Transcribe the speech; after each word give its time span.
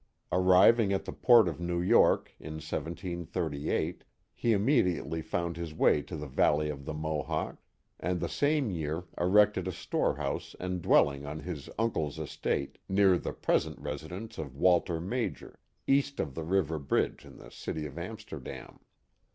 Arriving 0.31 0.91
at 0.91 1.05
the 1.05 1.13
port 1.13 1.47
of 1.47 1.59
New 1.59 1.79
York, 1.79 2.31
in 2.39 2.53
1738, 2.53 4.03
he 4.33 4.51
immediately 4.51 5.21
found 5.21 5.55
his 5.57 5.75
way 5.75 6.01
to 6.01 6.15
the 6.17 6.25
valley 6.25 6.71
of 6.71 6.85
the 6.85 6.93
Mo 6.95 7.21
hawk, 7.21 7.61
and 7.99 8.19
the 8.19 8.27
same 8.27 8.71
year 8.71 9.03
erected 9.19 9.67
a 9.67 9.71
storehouse 9.71 10.55
and 10.59 10.81
dwelling 10.81 11.27
on 11.27 11.41
his 11.41 11.69
uncle's 11.77 12.17
estate, 12.17 12.79
near 12.89 13.15
the 13.15 13.31
present 13.31 13.77
residence 13.77 14.39
of 14.39 14.55
Walter 14.57 14.99
Major, 14.99 15.59
east 15.85 16.19
of 16.19 16.33
the 16.33 16.43
river 16.43 16.79
bridge 16.79 17.23
in 17.23 17.37
the 17.37 17.51
city 17.51 17.85
of 17.85 17.99
Amsterdam. 17.99 18.79